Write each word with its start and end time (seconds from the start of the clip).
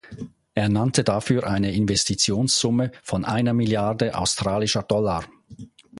Er 0.55 0.67
nannte 0.67 1.03
dafür 1.03 1.45
eine 1.45 1.71
Investitionssumme 1.73 2.89
von 3.03 3.23
einer 3.23 3.53
Milliarde 3.53 4.17
Australischer 4.17 4.81
Dollar. 4.81 5.25